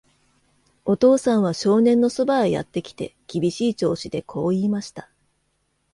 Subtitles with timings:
[0.83, 5.11] お父さんは少年のそばへやってきて、厳しい調子でこう言いました。